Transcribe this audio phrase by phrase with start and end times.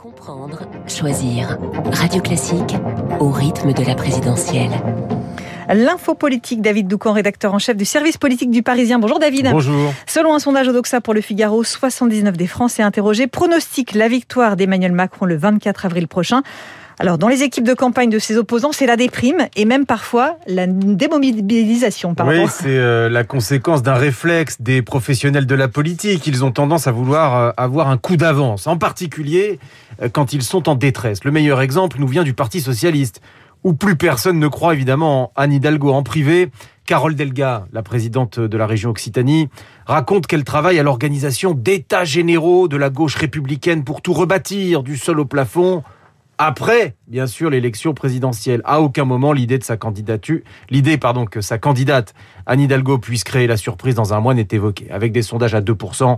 [0.00, 1.58] Comprendre, choisir.
[1.92, 2.74] Radio Classique
[3.18, 4.70] au rythme de la présidentielle.
[5.68, 8.98] L'info politique, David Doucan, rédacteur en chef du service politique du Parisien.
[8.98, 9.50] Bonjour David.
[9.50, 9.92] Bonjour.
[10.06, 14.92] Selon un sondage Odoxa pour le Figaro, 79 des Français interrogés pronostiquent la victoire d'Emmanuel
[14.92, 16.42] Macron le 24 avril prochain.
[17.00, 20.36] Alors, dans les équipes de campagne de ses opposants, c'est la déprime et même parfois
[20.46, 22.14] la démobilisation.
[22.26, 26.26] Oui, c'est euh, la conséquence d'un réflexe des professionnels de la politique.
[26.26, 29.58] Ils ont tendance à vouloir euh, avoir un coup d'avance, en particulier
[30.02, 31.24] euh, quand ils sont en détresse.
[31.24, 33.22] Le meilleur exemple nous vient du Parti socialiste,
[33.64, 36.50] où plus personne ne croit évidemment Anne Hidalgo en privé.
[36.84, 39.48] Carole Delga, la présidente de la région Occitanie,
[39.86, 44.98] raconte qu'elle travaille à l'organisation d'états généraux de la gauche républicaine pour tout rebâtir du
[44.98, 45.82] sol au plafond
[46.42, 48.62] après, bien sûr, l'élection présidentielle.
[48.64, 50.40] À aucun moment, l'idée de sa candidature,
[50.70, 52.14] l'idée, pardon, que sa candidate
[52.46, 54.90] Anne Hidalgo puisse créer la surprise dans un mois n'est évoquée.
[54.90, 56.16] Avec des sondages à 2%,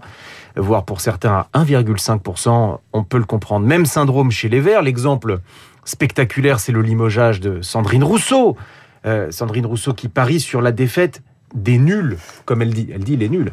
[0.54, 3.66] voire pour certains à 1,5%, on peut le comprendre.
[3.66, 4.82] Même syndrome chez les Verts.
[4.82, 5.40] L'exemple
[5.84, 8.56] spectaculaire, c'est le limogeage de Sandrine Rousseau.
[9.04, 11.20] Euh, Sandrine Rousseau qui parie sur la défaite
[11.52, 13.50] des nuls, comme elle dit, elle les nuls,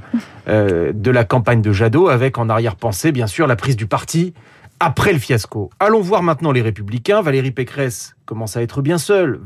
[0.47, 4.35] euh, de la campagne de Jadot, avec en arrière-pensée, bien sûr, la prise du parti
[4.79, 5.69] après le fiasco.
[5.79, 7.21] Allons voir maintenant les Républicains.
[7.21, 9.39] Valérie Pécresse commence à être bien seule.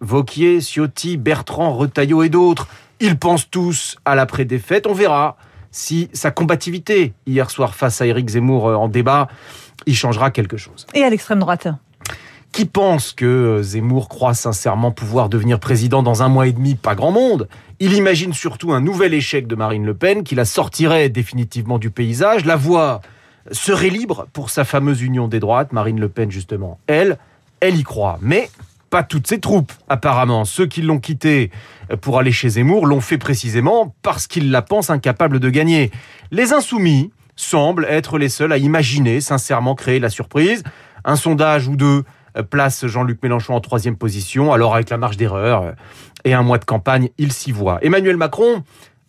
[0.00, 2.68] Vauquier, Ciotti, Bertrand, Retailleau et d'autres.
[3.00, 4.86] Ils pensent tous à l'après-défaite.
[4.86, 5.36] On verra
[5.70, 9.28] si sa combativité hier soir face à Éric Zemmour euh, en débat,
[9.84, 10.86] y changera quelque chose.
[10.94, 11.68] Et à l'extrême droite
[12.52, 16.74] qui pense que Zemmour croit sincèrement pouvoir devenir président dans un mois et demi?
[16.74, 17.48] Pas grand monde.
[17.80, 21.90] Il imagine surtout un nouvel échec de Marine Le Pen qui la sortirait définitivement du
[21.90, 22.46] paysage.
[22.46, 23.02] La voix
[23.52, 25.72] serait libre pour sa fameuse union des droites.
[25.72, 27.18] Marine Le Pen, justement, elle,
[27.60, 28.18] elle y croit.
[28.20, 28.50] Mais
[28.90, 30.44] pas toutes ses troupes, apparemment.
[30.44, 31.50] Ceux qui l'ont quitté
[32.00, 35.90] pour aller chez Zemmour l'ont fait précisément parce qu'ils la pensent incapable de gagner.
[36.30, 40.62] Les insoumis semblent être les seuls à imaginer sincèrement créer la surprise.
[41.04, 42.04] Un sondage ou deux
[42.42, 45.74] place Jean-Luc Mélenchon en troisième position, alors avec la marge d'erreur
[46.24, 47.78] et un mois de campagne, il s'y voit.
[47.82, 48.62] Emmanuel Macron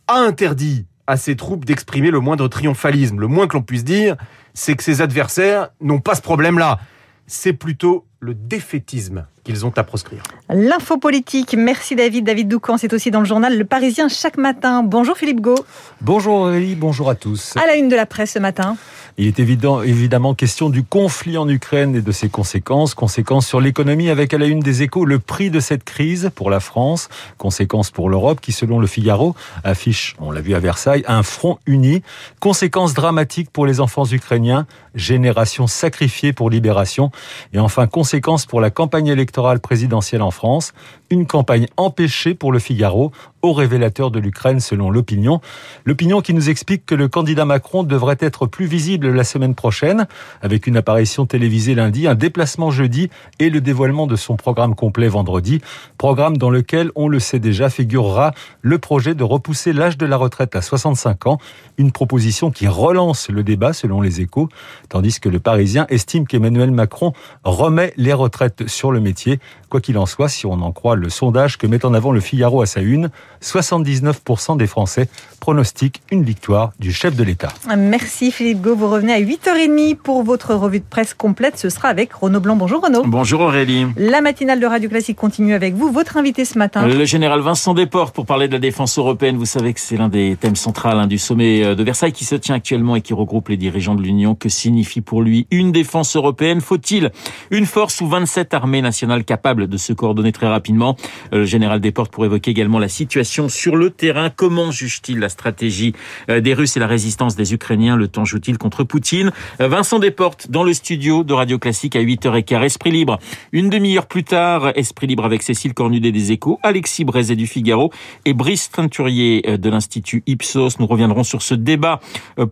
[0.07, 3.19] a interdit à ses troupes d'exprimer le moindre triomphalisme.
[3.19, 4.17] Le moins que l'on puisse dire,
[4.53, 6.79] c'est que ses adversaires n'ont pas ce problème-là.
[7.25, 10.23] C'est plutôt le défaitisme qu'ils ont à proscrire.
[10.49, 11.55] L'info politique.
[11.57, 12.25] Merci David.
[12.25, 14.83] David Doucan, c'est aussi dans le journal Le Parisien chaque matin.
[14.83, 15.55] Bonjour Philippe Gau.
[16.01, 17.55] Bonjour Aurélie, bonjour à tous.
[17.57, 18.75] À la une de la presse ce matin.
[19.19, 22.93] Il est évident, évidemment question du conflit en Ukraine et de ses conséquences.
[22.93, 26.51] Conséquences sur l'économie avec à la une des échos le prix de cette crise pour
[26.51, 27.09] la France.
[27.39, 31.57] Conséquences pour l'Europe qui, selon le Figaro, affiche, on l'a vu à Versailles, un front
[31.65, 32.03] uni.
[32.39, 34.67] Conséquences dramatiques pour les enfants ukrainiens.
[34.93, 37.09] Génération sacrifiée pour libération.
[37.53, 40.73] Et enfin, conséquences pour la campagne électorale présidentielle en France.
[41.09, 43.11] Une campagne empêchée pour le Figaro
[43.41, 45.41] au révélateur de l'Ukraine selon l'opinion.
[45.85, 50.07] L'opinion qui nous explique que le candidat Macron devrait être plus visible la semaine prochaine,
[50.41, 53.09] avec une apparition télévisée lundi, un déplacement jeudi
[53.39, 55.61] et le dévoilement de son programme complet vendredi.
[55.97, 60.17] Programme dans lequel, on le sait déjà, figurera le projet de repousser l'âge de la
[60.17, 61.37] retraite à 65 ans,
[61.77, 64.49] une proposition qui relance le débat selon les échos,
[64.89, 69.39] tandis que le Parisien estime qu'Emmanuel Macron remet les retraites sur le métier.
[69.69, 72.19] Quoi qu'il en soit, si on en croit le sondage que met en avant le
[72.19, 73.09] Figaro à sa une,
[73.41, 75.09] 79% des Français
[75.47, 77.53] pronostiquent une victoire du chef de l'État.
[77.77, 78.75] Merci Philippe Gau.
[78.75, 81.57] Vous revenez à 8h30 pour votre revue de presse complète.
[81.57, 82.57] Ce sera avec Renaud Blanc.
[82.57, 83.03] Bonjour Renaud.
[83.05, 83.85] Bonjour Aurélie.
[83.95, 85.89] La matinale de Radio Classique continue avec vous.
[85.89, 86.85] Votre invité ce matin.
[86.85, 89.37] Le général Vincent Desportes pour parler de la défense européenne.
[89.37, 92.25] Vous savez que c'est l'un des thèmes centraux hein, du sommet euh, de Versailles qui
[92.25, 94.35] se tient actuellement et qui regroupe les dirigeants de l'Union.
[94.35, 96.59] Que signifie pour lui une défense européenne?
[96.59, 97.09] Faut-il
[97.51, 100.97] une force ou 27 armées nationales capables de se coordonner très rapidement?
[101.31, 104.29] Euh, Le général Desportes pour évoquer également la situation sur le terrain.
[104.29, 105.93] Comment juge-t-il la stratégie
[106.29, 109.31] euh, des Russes et la résistance des Ukrainiens Le temps joue-t-il contre Poutine?
[109.61, 112.63] Euh, Vincent Desportes dans le studio de Radio Classique à 8h15.
[112.63, 113.19] Esprit libre.
[113.51, 117.91] Une demi-heure plus tard, Esprit libre avec Cécile Cornudet des Échos, Alexis Brézet du Figaro
[118.25, 120.79] et Brice Teinturier euh, de l'Institut Ipsos.
[120.79, 121.99] Nous reviendrons sur ce débat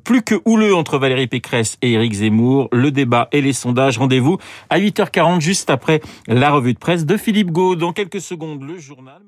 [0.03, 2.69] plus que houleux entre Valérie Pécresse et Éric Zemmour.
[2.71, 3.97] Le débat et les sondages.
[3.97, 4.37] Rendez-vous
[4.69, 7.75] à 8h40 juste après la revue de presse de Philippe Gau.
[7.75, 9.21] Dans quelques secondes, le journal.